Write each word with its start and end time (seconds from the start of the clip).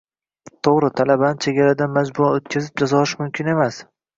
To'g'ri, 0.67 0.89
talabani 1.01 1.43
chegaradan 1.47 1.93
majburan 1.99 2.41
o'tkazib, 2.41 2.77
jazolash 2.85 3.17
mumkin 3.21 3.53
emas 3.57 3.83